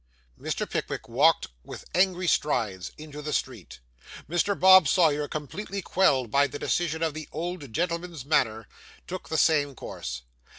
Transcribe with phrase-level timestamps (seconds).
[0.39, 0.67] Mr.
[0.67, 3.79] Pickwick walked with angry strides into the street.
[4.27, 4.59] Mr.
[4.59, 8.67] Bob Sawyer, completely quelled by the decision of the old gentleman's manner,
[9.05, 10.23] took the same course.